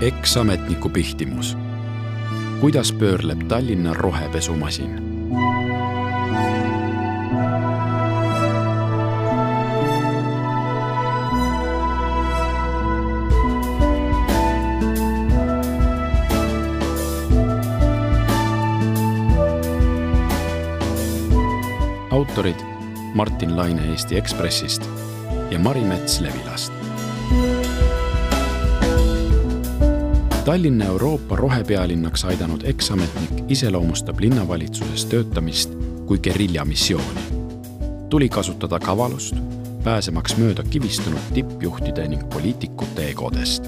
[0.00, 1.56] eksametniku pihtimus.
[2.60, 4.90] kuidas pöörleb Tallinna rohepesumasin?
[22.10, 22.60] autorid
[23.14, 24.82] Martin Laine Eesti Ekspressist
[25.50, 26.75] ja Mari Mets Levilast.
[30.46, 35.70] Tallinna Euroopa rohepealinnaks aidanud eksametnik iseloomustab linnavalitsuses töötamist
[36.06, 37.20] kui geriljamissiooni.
[38.08, 39.34] tuli kasutada kavalust,
[39.84, 43.66] pääsemaks mööda kivistunud tippjuhtide ning poliitikute egodest.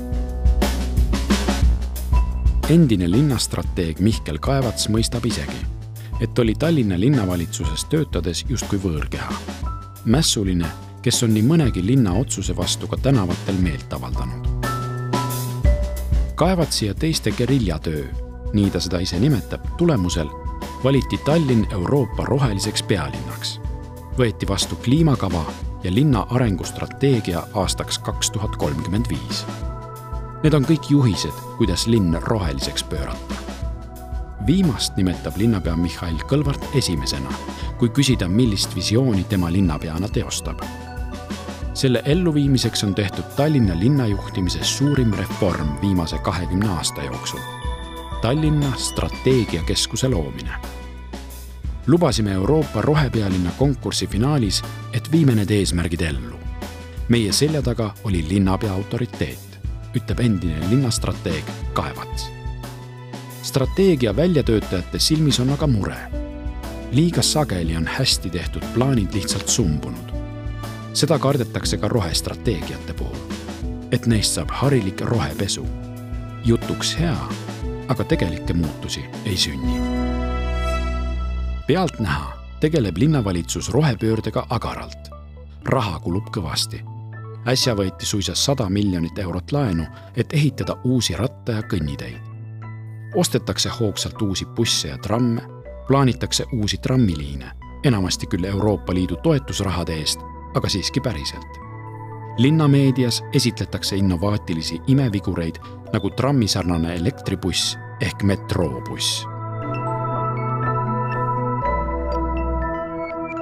[2.70, 5.58] endine linnastrateeg Mihkel Kaevats mõistab isegi,
[6.20, 9.34] et oli Tallinna linnavalitsuses töötades justkui võõrkeha.
[10.04, 10.66] mässuline,
[11.02, 14.47] kes on nii mõnegi linna otsuse vastu ka tänavatel meelt avaldanud
[16.38, 18.04] Kaevatsi ja teiste geriljatöö,
[18.52, 20.28] nii ta seda ise nimetab, tulemusel
[20.84, 23.60] valiti Tallinn Euroopa roheliseks pealinnaks.
[24.18, 25.44] võeti vastu kliimakava
[25.82, 29.46] ja linna arengustrateegia aastaks kaks tuhat kolmkümmend viis.
[30.42, 33.34] Need on kõik juhised, kuidas linn roheliseks pöörata.
[34.46, 37.32] viimast nimetab linnapea Mihhail Kõlvart esimesena,
[37.78, 40.62] kui küsida, millist visiooni tema linnapeana teostab
[41.78, 47.38] selle elluviimiseks on tehtud Tallinna linnajuhtimises suurim reform viimase kahekümne aasta jooksul.
[48.22, 50.50] Tallinna strateegiakeskuse loomine.
[51.86, 54.62] lubasime Euroopa rohepealinna konkursi finaalis,
[54.92, 56.36] et viime need eesmärgid ellu.
[57.08, 59.60] meie selja taga oli linnapea autoriteet,
[59.94, 62.30] ütleb endine linnastrateeg Kaevats.
[63.42, 65.98] strateegia väljatöötajate silmis on aga mure.
[66.92, 70.17] liiga sageli on hästi tehtud plaanid lihtsalt sumbunud
[70.92, 73.16] seda kardetakse ka rohestrateegiate puhul.
[73.92, 75.66] et neist saab harilik rohepesu.
[76.44, 77.28] jutuks hea,
[77.88, 79.80] aga tegelikke muutusi ei sünni.
[81.66, 85.10] pealtnäha tegeleb linnavalitsus rohepöördega agaralt.
[85.64, 86.84] raha kulub kõvasti.
[87.46, 89.84] äsja võeti suisa sada miljonit eurot laenu,
[90.16, 92.18] et ehitada uusi ratta- ja kõnniteid.
[93.14, 95.40] ostetakse hoogsalt uusi busse ja tramme,
[95.86, 97.50] plaanitakse uusi trammiliine,
[97.84, 101.58] enamasti küll Euroopa Liidu toetusrahade eest aga siiski päriselt.
[102.38, 105.56] linnameedias esitletakse innovaatilisi imevigureid
[105.92, 109.24] nagu trammisarnane elektribuss ehk metroobuss.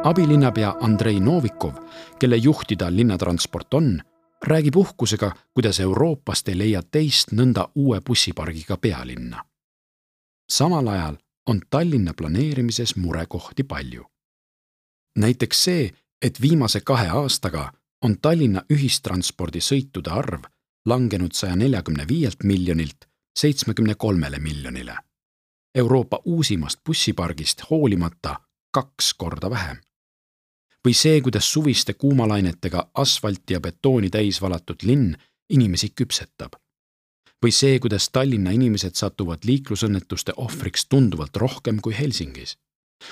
[0.04, 1.72] abilinnapea Andrei Novikov,
[2.18, 4.02] kelle juhtida linnatransport on,
[4.44, 9.44] räägib uhkusega, kuidas Euroopast ei leia teist nõnda uue bussipargiga pealinna.
[10.50, 14.06] samal ajal on Tallinna planeerimises murekohti palju.
[15.18, 15.90] näiteks see,
[16.22, 17.72] et viimase kahe aastaga
[18.02, 20.46] on Tallinna ühistranspordisõitude arv
[20.86, 24.96] langenud saja neljakümne viielt miljonilt seitsmekümne kolmele miljonile.
[25.74, 28.40] Euroopa uusimast bussipargist hoolimata
[28.70, 29.76] kaks korda vähem.
[30.86, 35.16] või see, kuidas suviste kuumalainetega asfalti ja betooni täis valatud linn
[35.50, 36.52] inimesi küpsetab.
[37.44, 42.56] või see, kuidas Tallinna inimesed satuvad liiklusõnnetuste ohvriks tunduvalt rohkem kui Helsingis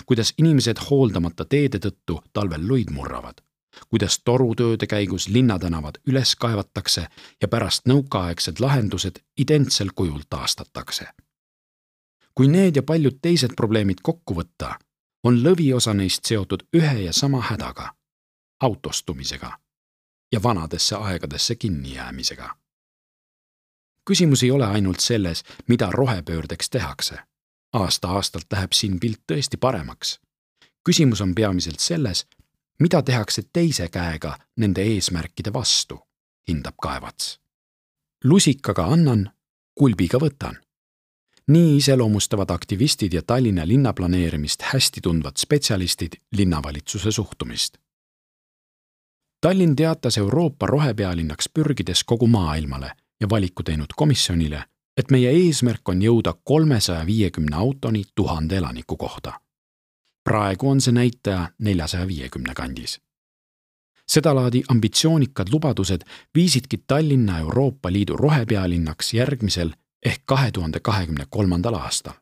[0.06, 3.40] kuidas inimesed hooldamata teede tõttu talvel luid murravad,
[3.88, 7.06] kuidas torutööde käigus linnatänavad üles kaevatakse
[7.42, 11.06] ja pärast nõukaaegsed lahendused identsel kujul taastatakse.
[12.34, 14.78] kui need ja paljud teised probleemid kokku võtta,
[15.24, 17.94] on lõviosa neist seotud ühe ja sama hädaga,
[18.60, 19.58] autostumisega
[20.32, 22.56] ja vanadesse aegadesse kinnijäämisega.
[24.10, 27.18] küsimus ei ole ainult selles, mida rohepöördeks tehakse
[27.74, 30.20] aasta-aastalt läheb siin pilt tõesti paremaks.
[30.84, 32.26] küsimus on peamiselt selles,
[32.78, 35.98] mida tehakse teise käega nende eesmärkide vastu,
[36.48, 37.40] hindab Kaevats.
[38.24, 39.30] lusikaga annan,
[39.74, 40.56] kulbiga võtan.
[41.46, 47.78] nii iseloomustavad aktivistid ja Tallinna linnaplaneerimist hästi tundvad spetsialistid linnavalitsuse suhtumist.
[49.40, 54.64] Tallinn teatas Euroopa rohepealinnaks pürgides kogu maailmale ja valiku teinud komisjonile
[54.96, 59.40] et meie eesmärk on jõuda kolmesaja viiekümne autoni tuhande elaniku kohta.
[60.24, 63.00] praegu on see näitaja neljasaja viiekümne kandis.
[64.08, 66.02] sedalaadi ambitsioonikad lubadused
[66.34, 69.70] viisidki Tallinna Euroopa Liidu rohepealinnaks järgmisel
[70.02, 72.14] ehk kahe tuhande kahekümne kolmandal aastal.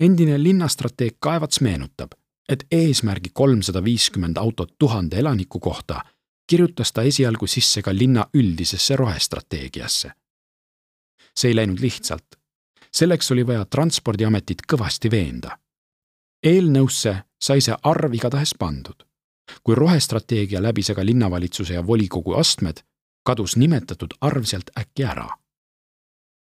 [0.00, 2.12] endine linnastrateeg Kaevats meenutab,
[2.48, 6.04] et eesmärgi kolmsada viiskümmend autot tuhande elaniku kohta
[6.46, 10.12] kirjutas ta esialgu sisse ka linna üldisesse rohestrateegiasse
[11.36, 12.38] see ei läinud lihtsalt.
[12.94, 15.58] selleks oli vaja Transpordiametit kõvasti veenda.
[16.46, 19.06] eelnõusse sai see arv igatahes pandud.
[19.62, 22.80] kui rohestrateegia läbis aga linnavalitsuse ja volikogu astmed,
[23.24, 25.28] kadus nimetatud arv sealt äkki ära.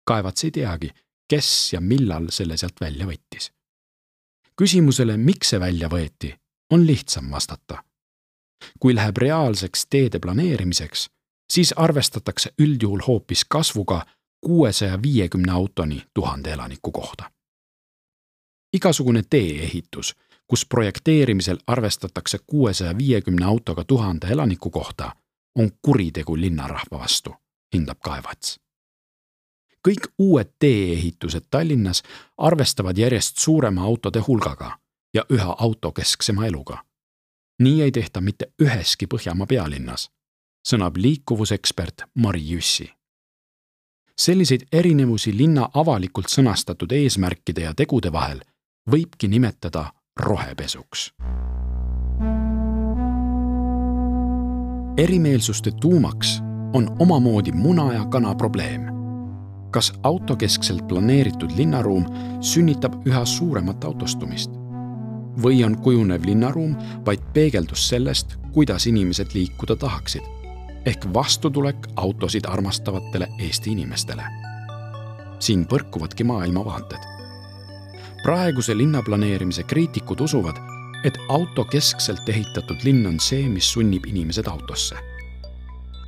[0.07, 0.91] Kaevats ei teagi,
[1.27, 3.51] kes ja millal selle sealt välja võttis.
[4.61, 6.35] küsimusele, miks see välja võeti,
[6.71, 7.83] on lihtsam vastata.
[8.79, 11.09] kui läheb reaalseks teede planeerimiseks,
[11.51, 14.05] siis arvestatakse üldjuhul hoopis kasvuga
[14.45, 17.31] kuuesaja viiekümne autoni tuhande elaniku kohta.
[18.73, 20.15] igasugune tee-ehitus,
[20.47, 25.15] kus projekteerimisel arvestatakse kuuesaja viiekümne autoga tuhande elaniku kohta,
[25.59, 27.35] on kuritegu linnarahva vastu,
[27.73, 28.59] hindab Kaevats
[29.85, 32.03] kõik uued tee-ehitused Tallinnas
[32.37, 34.77] arvestavad järjest suurema autode hulgaga
[35.13, 36.83] ja üha autokesksema eluga.
[37.61, 40.09] nii ei tehta mitte üheski Põhjamaa pealinnas,
[40.67, 42.94] sõnab liikuvusekspert Mari Jüssi.
[44.17, 48.41] Selliseid erinevusi linna avalikult sõnastatud eesmärkide ja tegude vahel
[48.91, 51.11] võibki nimetada rohepesuks.
[54.97, 56.39] erimeelsuste tuumaks
[56.73, 58.95] on omamoodi muna ja kana probleem
[59.71, 62.05] kas autokeskselt planeeritud linnaruum
[62.41, 64.51] sünnitab üha suuremat autostumist?
[65.43, 70.34] või on kujunev linnaruum vaid peegeldus sellest, kuidas inimesed liikuda tahaksid?
[70.85, 74.23] Ehk vastutulek autosid armastavatele Eesti inimestele.
[75.39, 76.99] siin põrkuvadki maailmavaated.
[78.23, 80.55] praeguse linnaplaneerimise kriitikud usuvad,
[81.03, 84.95] et autokeskselt ehitatud linn on see, mis sunnib inimesed autosse.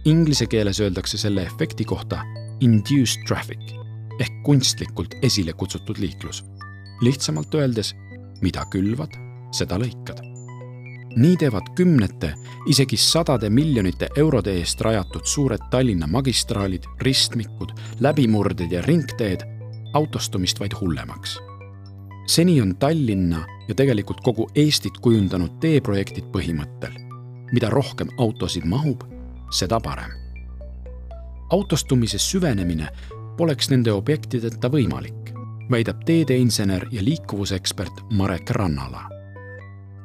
[0.06, 2.24] Inglise keeles öeldakse selle efekti kohta
[2.60, 3.74] induced traffic
[4.20, 6.46] ehk kunstlikult esile kutsutud liiklus.
[7.02, 7.96] lihtsamalt öeldes,
[8.42, 9.14] mida külvad,
[9.52, 10.37] seda lõikad.
[11.18, 12.34] Nii teevad kümnete,
[12.70, 19.44] isegi sadade miljonite eurode eest rajatud suured Tallinna magistraalid, ristmikud, läbimurded ja ringteed
[19.94, 21.40] autostumist vaid hullemaks.
[22.28, 26.94] seni on Tallinna ja tegelikult kogu Eestit kujundanud teeprojektid põhimõttel,
[27.52, 29.04] mida rohkem autosid mahub,
[29.52, 30.28] seda parem
[31.50, 32.90] autostumise süvenemine
[33.38, 35.32] poleks nende objektideta võimalik,
[35.72, 39.17] väidab teedeinsener ja liikuvusekspert Marek Rannala.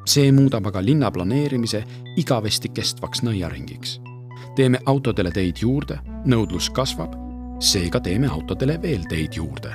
[0.07, 1.85] See muudab aga linna planeerimise
[2.17, 4.01] igavesti kestvaks nõiaringiks.
[4.57, 7.15] teeme autodele teid juurde, nõudlus kasvab,
[7.61, 9.73] seega teeme autodele veel teid juurde,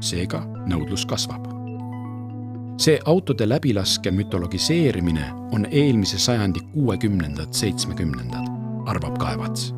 [0.00, 1.46] seega nõudlus kasvab.
[2.76, 8.50] See autode läbilaske mütologiseerimine on eelmise sajandi kuuekümnendad, seitsmekümnendad,
[8.86, 9.72] arvab Kaevats.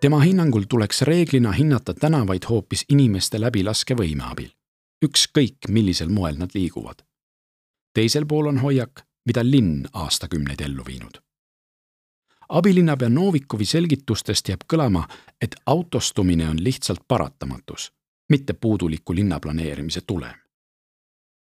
[0.00, 4.52] Tema hinnangul tuleks reeglina hinnata tänavaid hoopis inimeste läbilaskevõime abil,
[5.02, 7.05] ükskõik millisel moel nad liiguvad.
[7.96, 11.22] Teisel pool on hoiak, mida linn aastakümneid ellu viinud.
[12.48, 15.06] abilinnapea Novikovi selgitustest jääb kõlama,
[15.40, 17.92] et autostumine on lihtsalt paratamatus,
[18.28, 20.36] mitte puuduliku linnaplaneerimise tulem.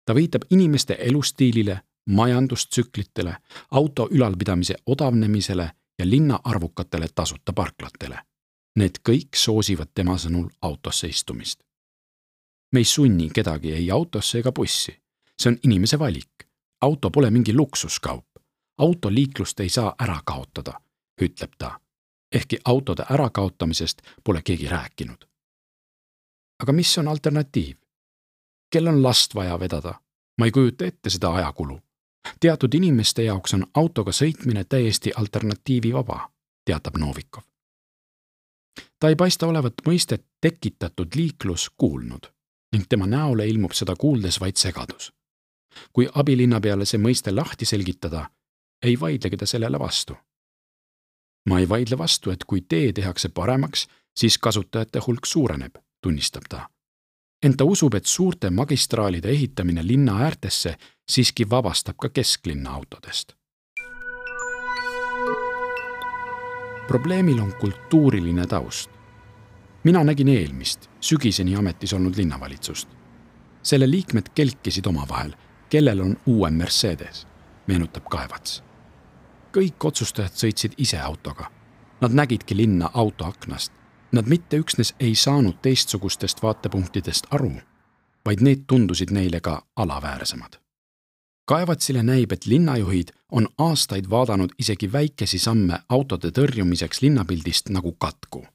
[0.06, 1.80] ta viitab inimeste elustiilile,
[2.10, 3.38] majandustsüklitele,
[3.72, 8.20] auto ülalpidamise odavnemisele ja linna arvukatele tasuta parklatele
[8.74, 11.62] Need kõik soosivad tema sõnul autosse istumist.
[12.74, 15.03] me ei sunni kedagi ei autosse ega bussi.
[15.42, 16.32] See on inimese valik.
[16.82, 18.26] auto pole mingi luksuskaup.
[18.78, 20.74] autoliiklust ei saa ära kaotada,
[21.22, 21.80] ütleb ta.
[22.32, 25.26] ehkki autode ärakaotamisest pole keegi rääkinud.
[26.64, 27.78] aga mis on alternatiiv?
[28.70, 29.94] kel on last vaja vedada?
[30.38, 31.80] ma ei kujuta ette seda ajakulu.
[32.40, 36.30] teatud inimeste jaoks on autoga sõitmine täiesti alternatiivivaba,
[36.66, 37.44] teatab Novikov
[39.00, 42.30] ta ei paista olevat mõistet tekitatud liiklus kuulnud
[42.74, 45.12] ning tema näole ilmub seda kuuldes vaid segadus.
[45.94, 48.30] Kui abilinnapeale see mõiste lahti selgitada,
[48.84, 50.16] ei vaidlegi ta sellele vastu.
[51.50, 56.70] ma ei vaidle vastu, et kui tee tehakse paremaks, siis kasutajate hulk suureneb, tunnistab ta.
[57.44, 60.78] ent ta usub, et suurte magistraalide ehitamine linna äärtesse
[61.12, 63.36] siiski vabastab ka kesklinna autodest
[66.88, 68.90] probleemil on kultuuriline taust.
[69.84, 72.90] mina nägin eelmist, sügiseni ametis olnud linnavalitsust.
[73.64, 75.34] selle liikmed kelkisid omavahel,
[75.74, 77.28] kellel on uuem Mercedes,
[77.68, 78.64] meenutab Kaevats.
[79.58, 81.52] kõik otsustajad sõitsid ise autoga.
[82.02, 83.72] Nad nägidki linna autoaknast.
[84.12, 87.52] Nad mitte üksnes ei saanud teistsugustest vaatepunktidest aru,
[88.26, 90.64] vaid need tundusid neile ka alaväärsemad
[91.46, 98.46] kaevatsile näib, et linnajuhid on aastaid vaadanud isegi väikesi samme autode tõrjumiseks linnapildist nagu katku.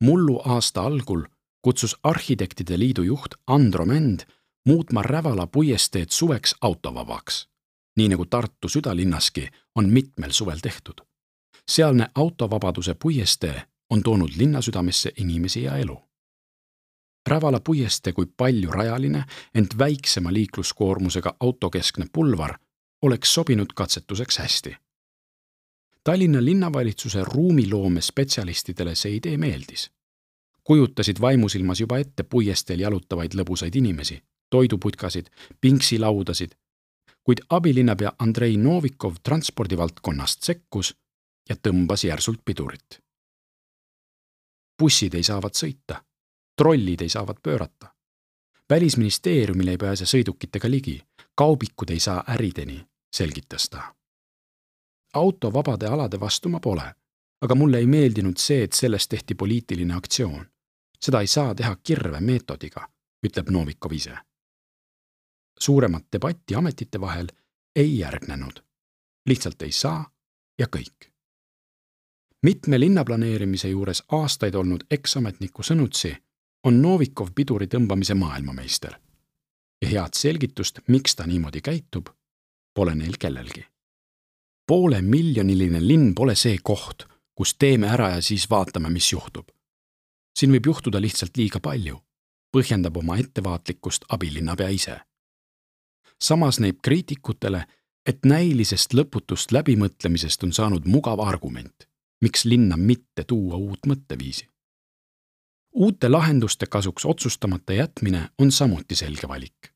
[0.00, 1.22] mullu aasta algul
[1.62, 4.20] kutsus Arhitektide Liidu juht Andro Mänd
[4.66, 7.48] muutma Rävala puiesteed suveks autovabaks,
[7.96, 11.00] nii nagu Tartu südalinnaski on mitmel suvel tehtud.
[11.70, 16.10] sealne autovabaduse puiestee on toonud linnasüdamesse inimesi ja elu
[17.26, 19.24] Rävala puiestee kui paljurajaline,
[19.54, 22.58] ent väiksema liikluskoormusega autokeskne pulvar
[23.02, 24.76] oleks sobinud katsetuseks hästi.
[26.04, 29.90] Tallinna linnavalitsuse ruumiloome spetsialistidele see idee meeldis.
[30.64, 35.26] kujutasid vaimusilmas juba ette puiesteel jalutavaid lõbusaid inimesi, toiduputkasid,
[35.60, 36.50] pinksilaudasid,
[37.24, 40.96] kuid abilinnapea Andrei Novikov transpordivaldkonnast sekkus
[41.48, 43.02] ja tõmbas järsult pidurit.
[44.78, 46.02] bussid ei saavat sõita,
[46.56, 47.94] trollid ei saavat pöörata.
[48.70, 51.02] välisministeeriumile ei pääse sõidukitega ligi,
[51.34, 53.94] kaubikud ei saa ärideni, selgitas ta.
[55.14, 56.94] auto vabade alade vastu ma pole,
[57.40, 60.46] aga mulle ei meeldinud see, et sellest tehti poliitiline aktsioon.
[61.00, 62.88] seda ei saa teha kirve meetodiga,
[63.26, 64.18] ütleb Novikov ise
[65.62, 67.26] suuremat debatti ametite vahel
[67.76, 68.62] ei järgnenud.
[69.26, 70.10] lihtsalt ei saa
[70.58, 71.10] ja kõik.
[72.42, 76.16] mitme linnaplaneerimise juures aastaid olnud eksametniku sõnutsi
[76.64, 78.94] on Novikov piduri tõmbamise maailmameister.
[79.82, 82.06] ja head selgitust, miks ta niimoodi käitub,
[82.74, 83.64] pole neil kellelgi.
[84.66, 89.48] poolemiljoniline linn pole see koht, kus teeme ära ja siis vaatame, mis juhtub.
[90.38, 92.02] siin võib juhtuda lihtsalt liiga palju,
[92.56, 95.00] põhjendab oma ettevaatlikkust abilinnapea ise
[96.22, 97.64] samas näib kriitikutele,
[98.06, 101.86] et näilisest lõputust läbimõtlemisest on saanud mugav argument,
[102.20, 104.46] miks linna mitte tuua uut mõtteviisi.
[105.74, 109.72] uute lahenduste kasuks otsustamata jätmine on samuti selge valik.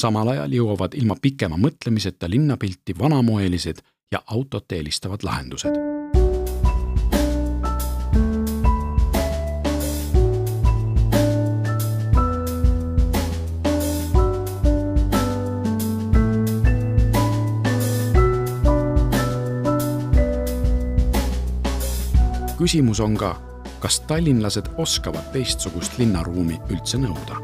[0.00, 3.82] samal ajal jõuavad ilma pikema mõtlemiseta linnapilti vanamoelised
[4.12, 5.89] ja autot eelistavad lahendused
[22.70, 23.34] küsimus on ka,
[23.80, 27.40] kas tallinlased oskavad teistsugust linnaruumi üldse nõuda.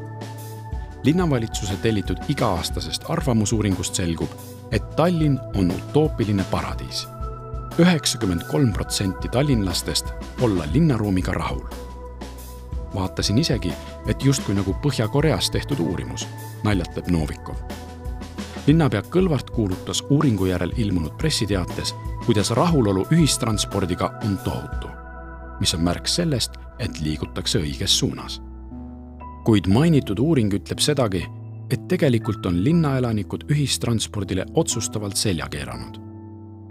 [1.02, 4.30] linnavalitsuse tellitud iga-aastasest arvamusuuringust selgub,
[4.70, 7.08] et Tallinn on utoopiline paradiis.
[7.78, 10.06] üheksakümmend kolm protsenti tallinlastest
[10.40, 11.64] olla linnaruumiga rahul.
[12.94, 13.72] vaatasin isegi,
[14.06, 16.28] et justkui nagu Põhja-Koreas tehtud uurimus,
[16.62, 17.56] naljatleb Novikov
[18.66, 21.94] linnapea Kõlvart kuulutas uuringu järel ilmunud pressiteates,
[22.26, 24.95] kuidas rahulolu ühistranspordiga on tohutu
[25.60, 28.42] mis on märk sellest, et liigutakse õiges suunas.
[29.46, 31.20] kuid mainitud uuring ütleb sedagi,
[31.70, 36.00] et tegelikult on linnaelanikud ühistranspordile otsustavalt selja keeranud.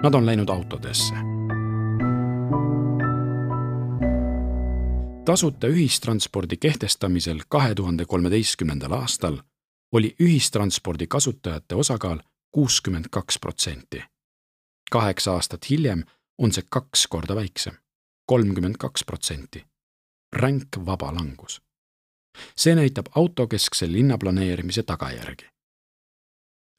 [0.04, 1.14] Nad on läinud autodesse.
[5.26, 9.38] tasuta ühistranspordi kehtestamisel kahe tuhande kolmeteistkümnendal aastal
[9.92, 12.20] oli ühistranspordi kasutajate osakaal
[12.52, 14.04] kuuskümmend kaks protsenti.
[14.92, 16.04] kaheksa aastat hiljem
[16.38, 17.74] on see kaks korda väiksem
[18.26, 19.66] kolmkümmend kaks protsenti.
[20.36, 21.62] ränk vaba langus.
[22.58, 25.46] see näitab autokeskse linnaplaneerimise tagajärgi.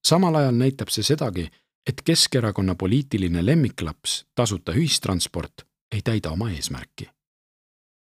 [0.07, 1.51] samal ajal näitab see sedagi,
[1.87, 5.53] et Keskerakonna poliitiline lemmiklaps, tasuta ühistransport,
[5.93, 7.09] ei täida oma eesmärki.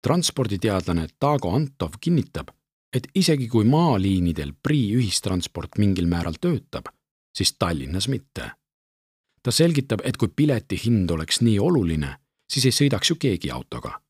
[0.07, 2.47] transporditeadlane Taago Antov kinnitab,
[2.93, 6.85] et isegi kui maaliinidel Prii ühistransport mingil määral töötab,
[7.37, 8.51] siis Tallinnas mitte.
[9.43, 12.17] ta selgitab, et kui pileti hind oleks nii oluline
[12.49, 14.01] siis ei sõidaks ju keegi autoga.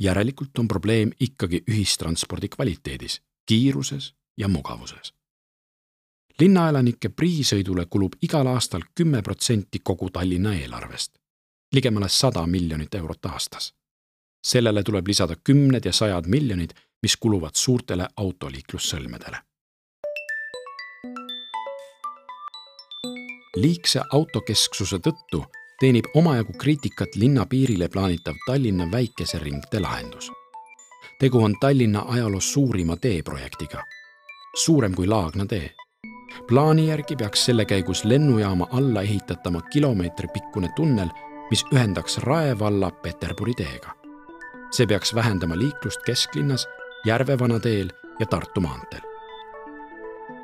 [0.00, 5.14] järelikult on probleem ikkagi ühistranspordi kvaliteedis, kiiruses ja mugavuses.
[6.40, 11.18] linnaelanike priisõidule kulub igal aastal kümme protsenti kogu Tallinna eelarvest,
[11.72, 13.74] ligemale sada miljonit eurot aastas.
[14.46, 16.70] sellele tuleb lisada kümned ja sajad miljonid,
[17.02, 19.50] mis kuluvad suurtele autoliiklussõlmedele
[23.56, 25.44] liigse autokesksuse tõttu
[25.80, 30.32] teenib omajagu kriitikat linna piirile plaanitav Tallinna väikese ringtee lahendus.
[31.18, 33.82] tegu on Tallinna ajaloos suurima teeprojektiga,
[34.64, 35.70] suurem kui Laagna tee.
[36.48, 41.08] plaani järgi peaks selle käigus lennujaama alla ehitatama kilomeetri pikkune tunnel,
[41.50, 43.90] mis ühendaks Rae valla Peterburi teega.
[44.70, 46.68] see peaks vähendama liiklust kesklinnas,
[47.06, 49.02] Järvevana teel ja Tartu maanteel.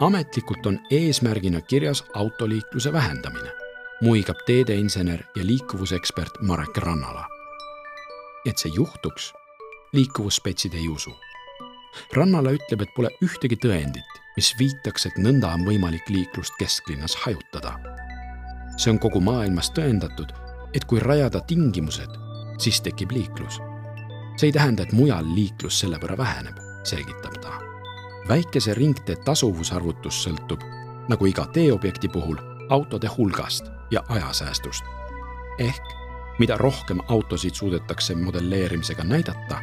[0.01, 3.66] ametlikult on eesmärgina kirjas autoliikluse vähendamine
[4.01, 7.27] muigab teedeinsener ja liikuvusekspert Marek Rannala.
[8.47, 9.33] et see juhtuks,
[9.93, 11.11] liikuvuspetsid ei usu.
[12.15, 17.73] Rannala ütleb, et pole ühtegi tõendit, mis viitaks, et nõnda on võimalik liiklust kesklinnas hajutada.
[18.77, 20.31] see on kogu maailmas tõendatud,
[20.75, 22.11] et kui rajada tingimused,
[22.59, 23.59] siis tekib liiklus.
[24.37, 27.59] see ei tähenda, et mujal liiklus selle võrra väheneb, selgitab ta.
[28.29, 30.61] väikese ringtee tasuvusarvutus sõltub,
[31.09, 32.37] nagu iga teeobjekti puhul,
[32.71, 34.85] autode hulgast ja ajasäästust.
[35.59, 35.97] ehk
[36.39, 39.63] mida rohkem autosid suudetakse modelleerimisega näidata,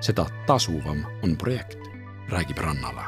[0.00, 1.78] seda tasuvam on projekt,
[2.28, 3.04] räägib Rannala.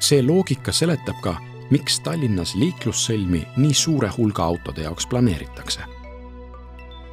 [0.00, 1.36] see loogika seletab ka,
[1.70, 5.80] miks Tallinnas liiklussõlmi nii suure hulga autode jaoks planeeritakse.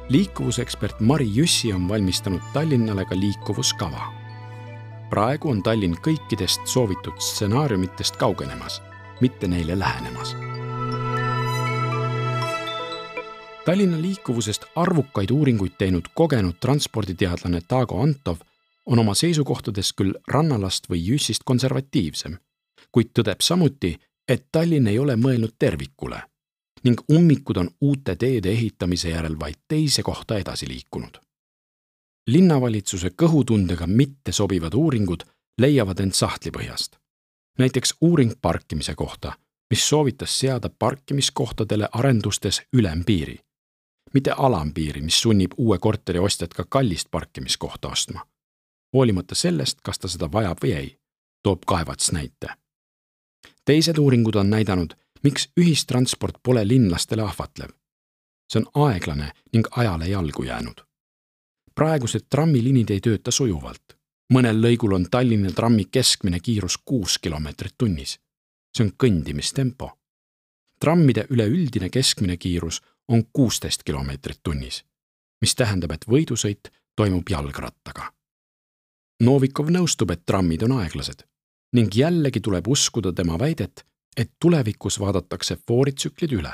[0.08, 4.12] liikuvusekspert Mari Jüssi on valmistanud Tallinnale ka liikuvuskava.
[5.10, 8.82] praegu on Tallinn kõikidest soovitud stsenaariumitest kaugenemas,
[9.20, 10.47] mitte neile lähenemas.
[13.68, 18.36] Tallinna liikuvusest arvukaid uuringuid teinud kogenud transporditeadlane Taago Antov
[18.86, 22.38] on oma seisukohtades küll rannalast või Jüssist konservatiivsem,
[22.92, 23.90] kuid tõdeb samuti,
[24.28, 26.22] et Tallinn ei ole mõelnud tervikule
[26.84, 31.18] ning ummikud on uute teede ehitamise järel vaid teise kohta edasi liikunud.
[32.26, 35.24] linnavalitsuse kõhutundega mitte sobivad uuringud
[35.60, 36.96] leiavad end sahtlipõhjast.
[37.58, 39.32] näiteks uuring parkimise kohta,
[39.70, 43.38] mis soovitas seada parkimiskohtadele arendustes ülempiiri,
[44.18, 48.26] mitte alampiiri, mis sunnib uue korteri ostjat ka kallist parkimiskohta ostma.
[48.92, 50.88] hoolimata sellest, kas ta seda vajab või ei,
[51.42, 52.48] toob Kaevats näite.
[53.64, 57.70] teised uuringud on näidanud miks ühistransport pole linlastele ahvatlev?
[58.52, 60.82] see on aeglane ning ajale jalgu jäänud.
[61.74, 63.96] praegused trammiliinid ei tööta sujuvalt.
[64.34, 68.18] mõnel lõigul on Tallinna trammi keskmine kiirus kuus kilomeetrit tunnis.
[68.76, 69.90] see on kõndimistempo.
[70.80, 74.84] trammide üleüldine keskmine kiirus on kuusteist kilomeetrit tunnis,
[75.40, 78.12] mis tähendab, et võidusõit toimub jalgrattaga.
[79.22, 81.24] Novikov nõustub, et trammid on aeglased
[81.76, 83.84] ning jällegi tuleb uskuda tema väidet,
[84.16, 86.52] et tulevikus vaadatakse fooritsüklid üle.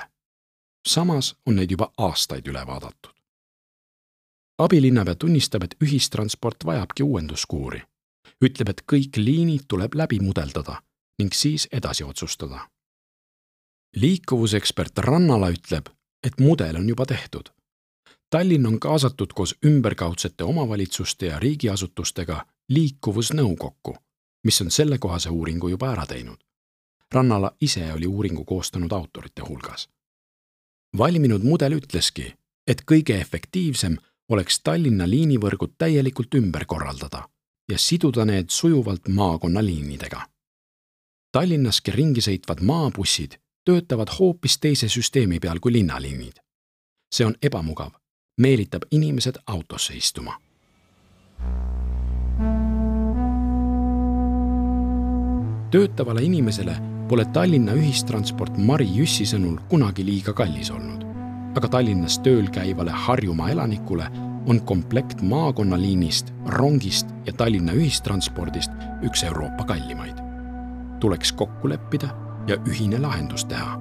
[0.88, 3.14] samas on neid juba aastaid üle vaadatud.
[4.58, 7.82] abilinnapea tunnistab, et ühistransport vajabki uuenduskuuri.
[8.44, 10.82] ütleb, et kõik liinid tuleb läbi mudeldada
[11.18, 12.68] ning siis edasi otsustada.
[13.96, 15.88] liikuvusekspert Rannala ütleb,
[16.25, 17.50] et mudel on juba tehtud.
[18.31, 23.97] Tallinn on kaasatud koos ümberkaudsete omavalitsuste ja riigiasutustega liikuvusnõukokku,
[24.45, 26.45] mis on sellekohase uuringu juba ära teinud
[27.14, 29.88] Rannala ise oli uuringu koostanud autorite hulgas.
[30.99, 32.35] valminud mudel ütleski,
[32.66, 33.97] et kõige efektiivsem
[34.28, 37.28] oleks Tallinna liinivõrgud täielikult ümber korraldada
[37.71, 40.21] ja siduda need sujuvalt maakonnaliinidega.
[41.32, 46.41] Tallinnaski ringi sõitvad maabussid töötavad hoopis teise süsteemi peal kui linnaliinid.
[47.15, 47.91] see on ebamugav,
[48.41, 50.41] meelitab inimesed autosse istuma.
[55.71, 56.77] töötavale inimesele
[57.09, 61.05] pole Tallinna ühistransport Mari Jüssi sõnul kunagi liiga kallis olnud.
[61.57, 64.11] aga Tallinnas tööl käivale Harjumaa elanikule
[64.47, 68.71] on komplekt maakonnaliinist, rongist ja Tallinna ühistranspordist
[69.03, 70.19] üks Euroopa kallimaid.
[71.00, 73.78] tuleks kokku leppida ja ühine lahendus teha.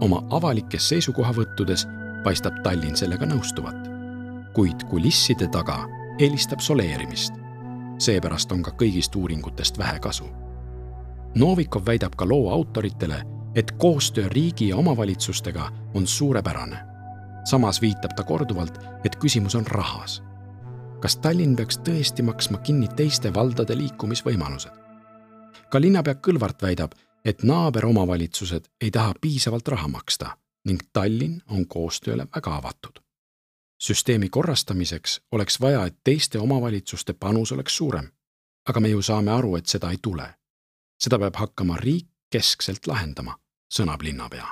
[0.00, 1.86] oma avalikes seisukohavõttudes
[2.24, 3.88] paistab Tallinn sellega nõustuvat.
[4.54, 5.86] kuid kulisside taga
[6.18, 7.34] eelistab soleerimist.
[7.98, 10.26] seepärast on ka kõigist uuringutest vähe kasu
[11.36, 13.22] Novikov väidab ka loo autoritele,
[13.54, 16.78] et koostöö riigi ja omavalitsustega on suurepärane.
[17.44, 20.22] samas viitab ta korduvalt, et küsimus on rahas.
[21.00, 24.72] kas Tallinn peaks tõesti maksma kinni teiste valdade liikumisvõimalused?
[25.70, 26.92] ka linnapea Kõlvart väidab,
[27.26, 30.36] et naaberomavalitsused ei taha piisavalt raha maksta
[30.66, 33.02] ning Tallinn on koostööle väga avatud.
[33.82, 38.08] süsteemi korrastamiseks oleks vaja, et teiste omavalitsuste panus oleks suurem.
[38.68, 40.34] aga me ju saame aru, et seda ei tule
[41.00, 43.36] seda peab hakkama riik keskselt lahendama,
[43.72, 44.48] sõnab linnapea.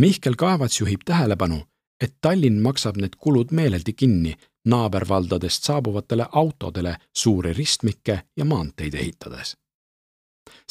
[0.00, 1.62] Mihkel Kaevats juhib tähelepanu,
[2.00, 4.34] et Tallinn maksab need kulud meeleldi kinni
[4.68, 9.56] naabervaldadest saabuvatele autodele suuri ristmikke ja maanteid ehitades.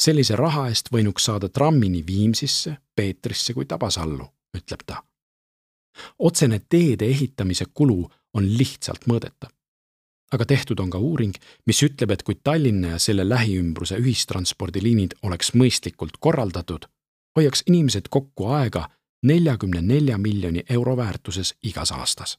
[0.00, 5.02] Sellise raha eest võinuks saada trammi nii Viimsisse, Peetrisse kui Tabasallu, ütleb ta.
[6.18, 8.02] otsene teede ehitamise kulu
[8.34, 9.56] on lihtsalt mõõdetav
[10.32, 11.34] aga tehtud on ka uuring,
[11.66, 16.88] mis ütleb, et kui Tallinna ja selle lähiümbruse ühistranspordiliinid oleks mõistlikult korraldatud,
[17.38, 18.88] hoiaks inimesed kokku aega
[19.26, 22.38] neljakümne nelja miljoni euro väärtuses igas aastas.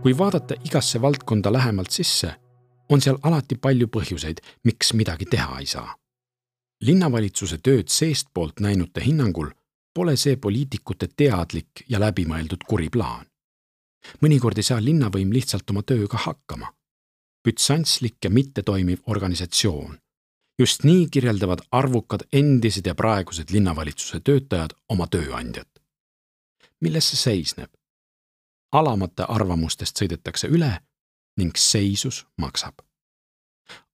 [0.00, 2.30] kui vaadata igasse valdkonda lähemalt sisse,
[2.90, 5.96] on seal alati palju põhjuseid, miks midagi teha ei saa.
[6.80, 9.50] linnavalitsuse tööd seestpoolt näinute hinnangul
[9.94, 13.30] pole see poliitikute teadlik ja läbimõeldud kuri plaan
[14.24, 16.74] mõnikord ei saa linnavõim lihtsalt oma tööga hakkama.
[17.44, 19.98] bütsantslik ja mittetoimiv organisatsioon.
[20.58, 25.68] just nii kirjeldavad arvukad endised ja praegused linnavalitsuse töötajad oma tööandjat.
[26.80, 27.70] milles see seisneb?
[28.72, 30.80] alamate arvamustest sõidetakse üle
[31.36, 32.74] ning seisus maksab.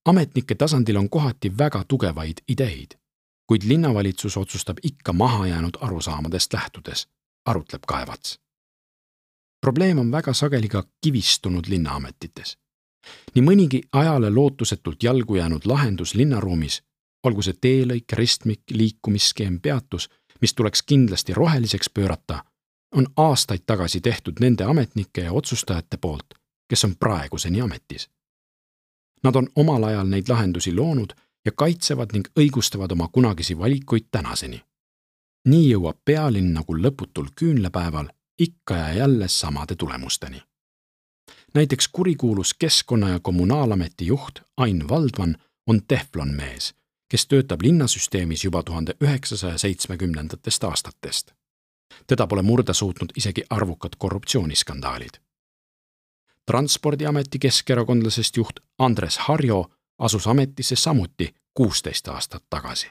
[0.05, 2.99] ametnike tasandil on kohati väga tugevaid ideid,
[3.47, 7.07] kuid linnavalitsus otsustab ikka mahajäänud arusaamadest lähtudes,
[7.45, 8.39] arutleb Kaevats
[9.61, 12.57] probleem on väga sageli ka kivistunud linnaametites.
[13.35, 16.81] nii mõnigi ajale lootusetult jalgu jäänud lahendus linnaruumis,
[17.23, 20.09] olgu see teelõik, ristmik, liikumisskeem, peatus,
[20.41, 22.43] mis tuleks kindlasti roheliseks pöörata,
[22.95, 26.33] on aastaid tagasi tehtud nende ametnike ja otsustajate poolt,
[26.67, 28.09] kes on praeguseni ametis.
[29.23, 31.13] Nad on omal ajal neid lahendusi loonud
[31.45, 34.63] ja kaitsevad ning õigustavad oma kunagisi valikuid tänaseni.
[35.47, 40.41] nii jõuab pealinn nagu lõputul küünlapäeval ikka ja jälle samade tulemusteni.
[41.53, 46.75] näiteks kurikuulus Keskkonna- ja Kommunaalameti juht Ain Valdman on teflonmees,
[47.09, 51.31] kes töötab linnasüsteemis juba tuhande üheksasaja seitsmekümnendatest aastatest.
[52.07, 55.26] teda pole murda suutnud isegi arvukad korruptsiooniskandaalid.
[56.51, 59.65] Transpordiameti keskerakondlasest juht Andres Harjo
[59.99, 62.87] asus ametisse samuti kuusteist aastat tagasi.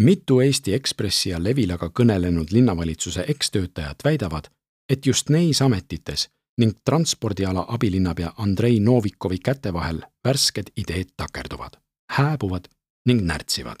[0.00, 4.44] mitu Eesti Ekspressi ja Levilaga kõnelenud linnavalitsuse ekstöötajat väidavad,
[4.88, 11.76] et just neis ametites ning transpordiala abilinnapea Andrei Novikovi käte vahel värsked ideed takerduvad,
[12.10, 12.64] hääbuvad
[13.06, 13.76] ning närtsivad.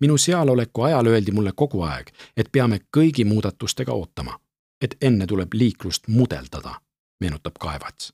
[0.00, 4.38] minu sealoleku ajal öeldi mulle kogu aeg, et peame kõigi muudatustega ootama,
[4.80, 6.80] et enne tuleb liiklust mudeldada,
[7.24, 8.12] meenutab Kaevats.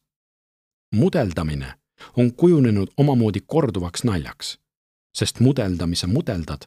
[0.95, 1.75] mudeldamine
[2.17, 4.59] on kujunenud omamoodi korduvaks naljaks,
[5.15, 6.63] sest mudeldamise mudeldad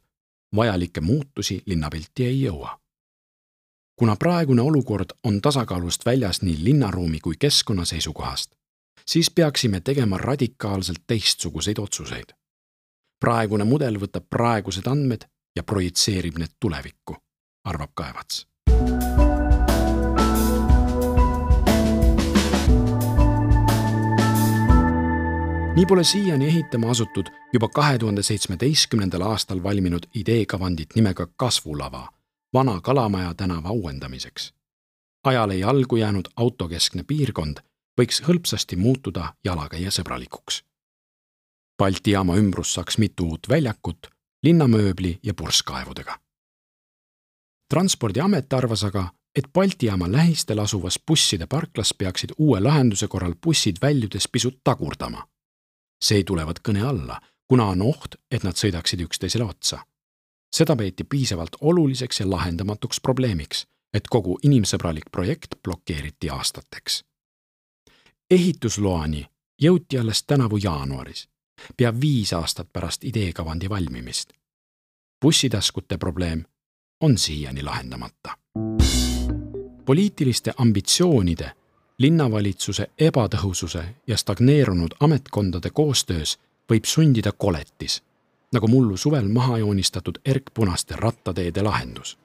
[0.55, 2.79] vajalikke muutusi linnapilti ei jõua.
[3.95, 8.55] kuna praegune olukord on tasakaalust väljas nii linnaruumi kui keskkonna seisukohast,
[9.07, 12.33] siis peaksime tegema radikaalselt teistsuguseid otsuseid.
[13.19, 17.15] praegune mudel võtab praegused andmed ja projitseerib need tulevikku,
[17.63, 18.52] arvab Kaevats
[25.75, 32.09] nii pole siiani ehitama asutud juba kahe tuhande seitsmeteistkümnendal aastal valminud ideekavandit nimega Kasvulava
[32.53, 34.53] vana Kalamaja tänava uuendamiseks.
[35.23, 37.57] ajale jalgu jäänud autokeskne piirkond
[38.01, 40.63] võiks hõlpsasti muutuda jalakäijasõbralikuks.
[41.77, 44.07] Balti jaama ümbrus saaks mitu uut väljakut
[44.43, 46.19] linnamööbli ja purskkaevudega.
[47.69, 53.77] transpordiamet arvas aga, et Balti jaama lähistel asuvas busside parklas peaksid uue lahenduse korral bussid
[53.81, 55.32] väljudes pisut tagurdama
[56.03, 59.85] see tulevad kõne alla, kuna on oht, et nad sõidaksid üksteisele otsa.
[60.53, 67.03] seda peeti piisavalt oluliseks ja lahendamatuks probleemiks, et kogu inimsõbralik projekt blokeeriti aastateks.
[68.31, 69.25] ehitusloani
[69.61, 71.27] jõuti alles tänavu jaanuaris,
[71.77, 74.33] pea viis aastat pärast ideekavandi valmimist.
[75.21, 76.45] bussitaskute probleem
[77.01, 78.37] on siiani lahendamata.
[79.85, 81.51] poliitiliste ambitsioonide
[81.97, 86.39] linnavalitsuse ebatõhususe ja stagneerunud ametkondade koostöös
[86.71, 88.01] võib sundida koletis,
[88.53, 92.17] nagu mullu suvel maha joonistatud erkpunaste rattateede lahendus.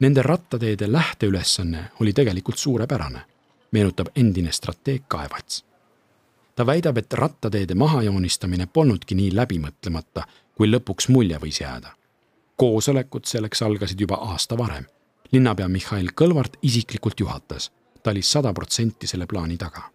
[0.00, 3.20] Nende rattateede lähteülesanne oli tegelikult suurepärane,
[3.70, 5.64] meenutab endine strateeg Kaevats.
[6.54, 10.22] ta väidab, et rattateede mahajoonistamine polnudki nii läbimõtlemata,
[10.54, 11.88] kui lõpuks mulje võis jääda.
[12.56, 14.84] koosolekud selleks algasid juba aasta varem.
[15.32, 17.70] linnapea Mihhail Kõlvart isiklikult juhatas
[18.02, 19.90] ta oli sada protsenti selle plaani taga.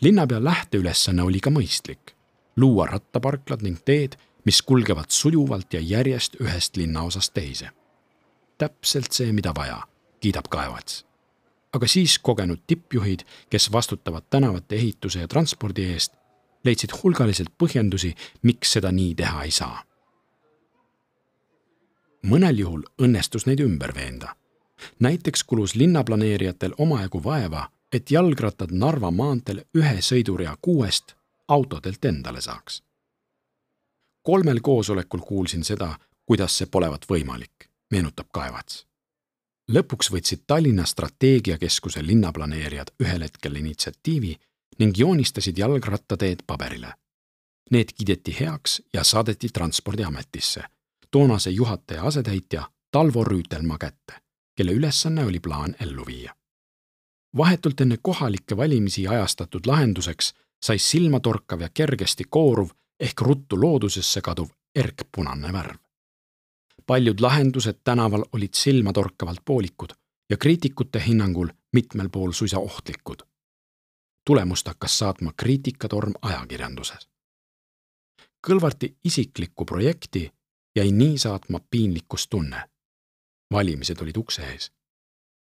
[0.00, 2.14] linnapea lähteülesanne oli ka mõistlik,
[2.56, 7.70] luua rattaparklad ning teed, mis kulgevad sujuvalt ja järjest ühest linnaosast teise.
[8.58, 9.82] täpselt see, mida vaja,
[10.20, 11.06] kiidab Kaevats.
[11.72, 16.12] aga siis kogenud tippjuhid, kes vastutavad tänavate ehituse ja transpordi eest,
[16.64, 19.84] leidsid hulgaliselt põhjendusi, miks seda nii teha ei saa.
[22.26, 24.34] mõnel juhul õnnestus neid ümber veenda
[24.98, 31.14] näiteks kulus linnaplaneerijatel omajagu vaeva, et jalgrattad Narva maanteel ühe sõidurea kuuest
[31.48, 32.82] autodelt endale saaks.
[34.22, 38.86] kolmel koosolekul kuulsin seda, kuidas see polevat võimalik, meenutab Kaevats.
[39.72, 44.36] lõpuks võtsid Tallinna Strateegiakeskuse linnaplaneerijad ühel hetkel initsiatiivi
[44.78, 46.94] ning joonistasid jalgrattateed paberile.
[47.70, 50.64] Need kiideti heaks ja saadeti Transpordiametisse,
[51.10, 54.23] toonase juhataja asetäitja Talvo Rüütelmaa kätte
[54.54, 56.34] kelle ülesanne oli plaan ellu viia.
[57.36, 62.68] vahetult enne kohalikke valimisi ajastatud lahenduseks sai silmatorkav ja kergesti kooruv
[63.00, 65.76] ehk ruttu loodusesse kaduv erkpunane värv.
[66.86, 69.90] paljud lahendused tänaval olid silmatorkavalt poolikud
[70.30, 73.16] ja kriitikute hinnangul mitmel pool suisa ohtlikud.
[74.26, 77.08] tulemust hakkas saatma kriitikatorm ajakirjanduses.
[78.46, 80.32] Kõlvarti isiklikku projekti
[80.76, 82.73] jäi nii saatma piinlikkustunne
[83.52, 84.72] valimised olid ukse ees.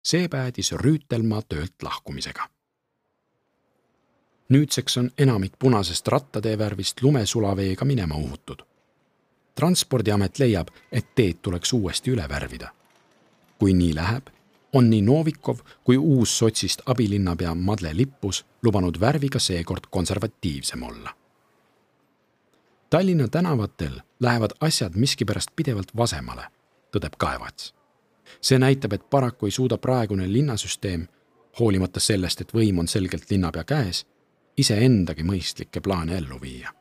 [0.04, 2.48] see päädis Rüütelmaa töölt lahkumisega.
[4.48, 8.62] nüüdseks on enamik punasest rattatee värvist lumesulaveega minema uhutud.
[9.54, 12.72] transpordiamet leiab, et teed tuleks uuesti üle värvida.
[13.58, 14.26] kui nii läheb,
[14.72, 21.14] on nii Novikov kui uus sotsist abilinnapea Madle Lippus lubanud värviga seekord konservatiivsem olla.
[22.90, 26.48] Tallinna tänavatel lähevad asjad miskipärast pidevalt vasemale
[26.92, 27.74] tõdeb Kaevats.
[28.40, 31.06] See näitab, et paraku ei suuda praegune linnasüsteem,
[31.60, 34.06] hoolimata sellest, et võim on selgelt linnapea käes,
[34.56, 36.77] iseendagi mõistlikke plaane ellu viia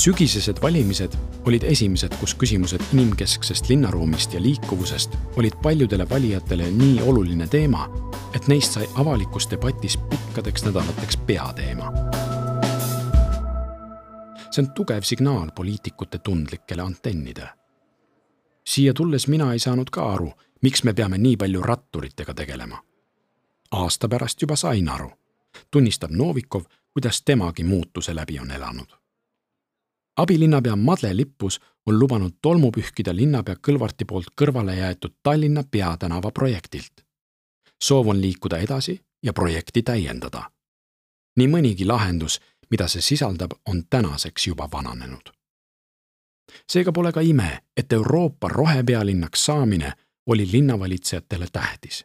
[0.00, 1.12] sügisesed valimised
[1.46, 7.84] olid esimesed, kus küsimused inimkesksest linnaruumist ja liikuvusest olid paljudele valijatele nii oluline teema,
[8.34, 11.92] et neist sai avalikus debatis pikkadeks nädalateks peateema.
[14.50, 17.50] see on tugev signaal poliitikute tundlikele antennidele.
[18.64, 20.32] siia tulles mina ei saanud ka aru,
[20.62, 22.82] miks me peame nii palju ratturitega tegelema.
[23.70, 25.10] aasta pärast juba sain aru,
[25.70, 28.99] tunnistab Novikov, kuidas temagi muutuse läbi on elanud
[30.16, 37.04] abilinnapea Madle Lippus on lubanud tolmu pühkida linnapea Kõlvarti poolt kõrvale jäetud Tallinna peatänava projektilt.
[37.84, 40.50] soov on liikuda edasi ja projekti täiendada.
[41.36, 45.30] nii mõnigi lahendus, mida see sisaldab, on tänaseks juba vananenud.
[46.72, 49.92] seega pole ka ime, et Euroopa rohepealinnaks saamine
[50.26, 52.04] oli linnavalitsejatele tähtis.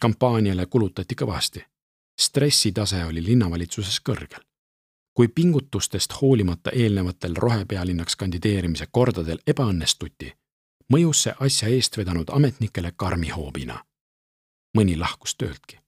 [0.00, 1.60] kampaaniale kulutati kõvasti.
[2.20, 4.47] stressitase oli linnavalitsuses kõrgel
[5.18, 10.28] kui pingutustest hoolimata eelnevatel rohepealinnaks kandideerimise kordadel ebaõnnestuti,
[10.94, 13.84] mõjus see asja eest vedanud ametnikele karmi hoobina.
[14.78, 15.78] mõni lahkus tööltki.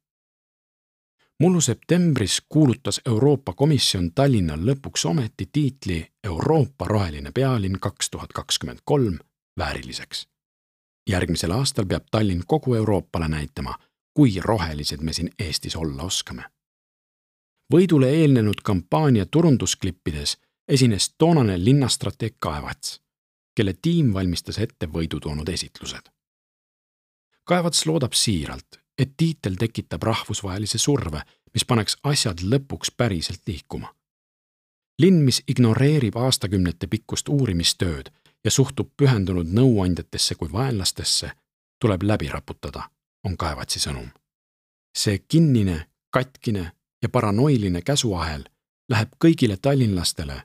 [1.40, 8.79] mullu septembris kuulutas Euroopa Komisjon Tallinnal lõpuks ometi tiitli Euroopa roheline pealinn kaks tuhat kakskümmend
[8.85, 9.19] kolm
[9.59, 10.29] vääriliseks.
[11.11, 13.79] järgmisel aastal peab Tallinn kogu Euroopale näitama,
[14.14, 16.45] kui rohelised me siin Eestis olla oskame
[17.73, 20.37] võidule eelnenud kampaania turundusklippides
[20.69, 23.01] esines toonane linnastrateeg Kaevats,
[23.57, 26.11] kelle tiim valmistas ette võidu toonud esitlused.
[27.45, 31.23] Kaevats loodab siiralt, et tiitel tekitab rahvusvahelise surve,
[31.55, 33.95] mis paneks asjad lõpuks päriselt liikuma.
[35.01, 38.11] linn, mis ignoreerib aastakümnete pikkust uurimistööd
[38.45, 41.31] ja suhtub pühendunud nõuandjatesse kui vaenlastesse,
[41.81, 42.91] tuleb läbi raputada,
[43.25, 44.11] on Kaevatsi sõnum.
[44.97, 48.45] see kinnine, katkine ja paranoiline käsuahel
[48.91, 50.43] läheb kõigile tallinlastele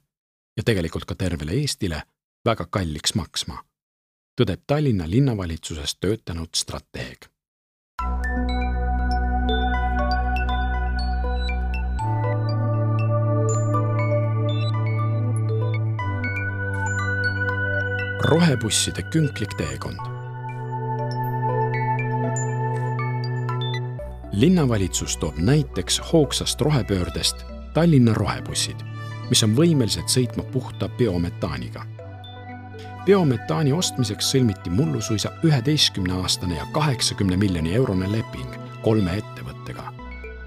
[0.57, 2.01] ja tegelikult ka tervele Eestile
[2.45, 3.63] väga kalliks maksma,
[4.39, 7.29] tõdeb Tallinna linnavalitsuses töötanud strateeg.
[18.25, 20.14] rohebusside künklik teekond
[24.35, 27.37] linnavalitsus toob näiteks hoogsast rohepöördest
[27.73, 28.75] Tallinna rohebussid,
[29.29, 31.85] mis on võimelised sõitma puhta biometaaniga.
[33.05, 39.93] biometaani ostmiseks sõlmiti mullu suisa üheteistkümneaastane ja kaheksakümne miljoni eurone leping kolme ettevõttega.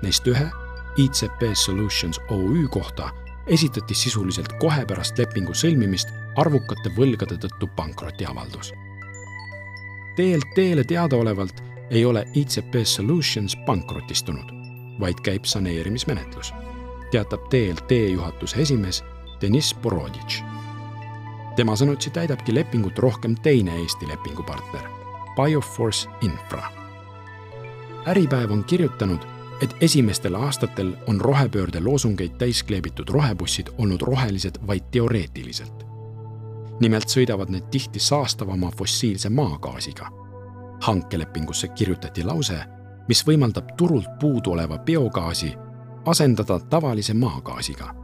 [0.02, 0.50] Neist ühe,
[0.96, 3.10] ICP Solutions OÜ kohta
[3.46, 8.72] esitati sisuliselt kohe pärast lepingu sõlmimist arvukate võlgade tõttu pankrotiavaldus.
[10.16, 14.52] DLT-le teadaolevalt ei ole ICP Solutions pankrotistunud,
[15.00, 16.54] vaid käib saneerimismenetlus,
[17.10, 19.04] teatab DLT juhatuse esimees
[19.40, 20.42] Deniss Boroditš.
[21.56, 24.82] tema sõnutsi täidabki lepingut rohkem teine Eesti lepingupartner,
[25.36, 26.62] Bioforce Infra.
[28.06, 29.20] äripäev on kirjutanud,
[29.62, 35.86] et esimestel aastatel on rohepöörde loosungeid täis kleebitud rohebussid olnud rohelised vaid teoreetiliselt.
[36.80, 40.17] nimelt sõidavad need tihti saastavama fossiilse maagaasiga
[40.80, 42.58] hankelepingusse kirjutati lause,
[43.08, 45.54] mis võimaldab turult puuduoleva biogaasi
[46.06, 47.94] asendada tavalise maagaasiga.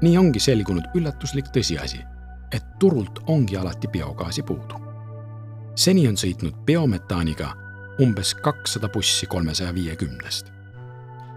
[0.00, 1.98] nii ongi selgunud üllatuslik tõsiasi,
[2.52, 4.74] et turult ongi alati biogaasi puudu.
[5.74, 7.52] seni on sõitnud biometaaniga
[8.02, 10.52] umbes kakssada bussi kolmesaja viiekümnest.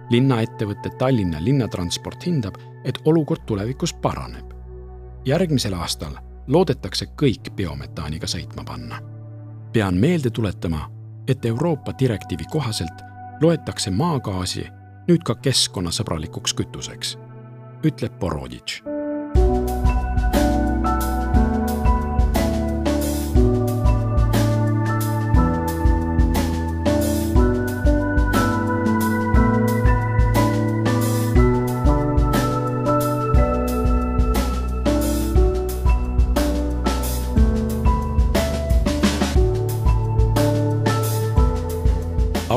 [0.10, 4.54] linnaettevõte Tallinna Linnatransport hindab, et olukord tulevikus paraneb.
[5.26, 6.16] järgmisel aastal
[6.48, 9.11] loodetakse kõik biometaaniga sõitma panna
[9.74, 10.92] pean meelde tuletama,
[11.28, 13.02] et Euroopa direktiivi kohaselt
[13.42, 14.68] loetakse maagaasi
[15.08, 17.18] nüüd ka keskkonnasõbralikuks kütuseks,
[17.88, 18.91] ütleb Boroditš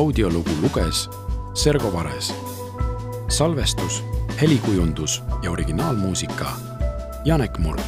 [0.05, 1.11] audiolugu luges
[1.55, 2.35] Sergo Vares.
[3.29, 4.05] salvestus,
[4.41, 6.53] helikujundus ja originaalmuusika
[7.25, 7.81] Janek Murd